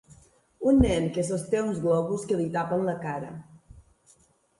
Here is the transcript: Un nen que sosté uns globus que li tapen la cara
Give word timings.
Un 0.69 0.79
nen 0.85 1.03
que 1.17 1.25
sosté 1.27 1.61
uns 1.65 1.81
globus 1.83 2.23
que 2.31 2.39
li 2.39 2.47
tapen 2.57 2.87
la 2.87 2.97
cara 3.05 3.31